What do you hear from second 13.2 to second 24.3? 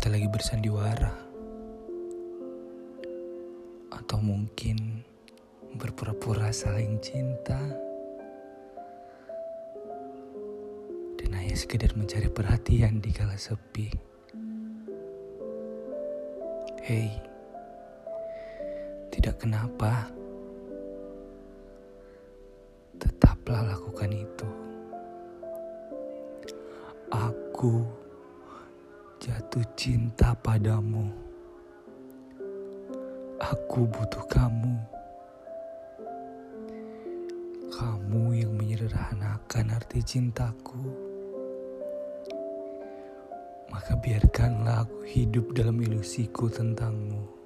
sepi. Hei, tidak kenapa, tetaplah lakukan